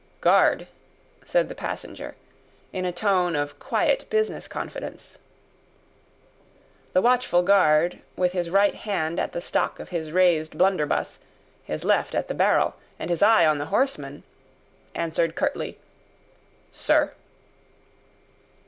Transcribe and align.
"Guard!" 0.19 0.67
said 1.27 1.47
the 1.47 1.53
passenger, 1.53 2.15
in 2.73 2.85
a 2.85 2.91
tone 2.91 3.35
of 3.35 3.59
quiet 3.59 4.09
business 4.09 4.47
confidence. 4.47 5.19
The 6.93 7.03
watchful 7.03 7.43
guard, 7.43 7.99
with 8.15 8.31
his 8.31 8.49
right 8.49 8.73
hand 8.73 9.19
at 9.19 9.31
the 9.33 9.41
stock 9.41 9.79
of 9.79 9.89
his 9.89 10.11
raised 10.11 10.57
blunderbuss, 10.57 11.19
his 11.63 11.83
left 11.85 12.15
at 12.15 12.27
the 12.29 12.33
barrel, 12.33 12.73
and 12.97 13.11
his 13.11 13.21
eye 13.21 13.45
on 13.45 13.59
the 13.59 13.65
horseman, 13.67 14.23
answered 14.95 15.35
curtly, 15.35 15.77
"Sir." 16.71 17.11